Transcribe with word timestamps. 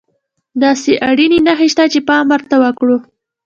داسې 0.63 0.91
اړينې 1.09 1.39
نښې 1.47 1.67
شته 1.73 1.85
چې 1.93 1.99
پام 2.07 2.25
ورته 2.33 2.55
وکړو. 2.63 2.97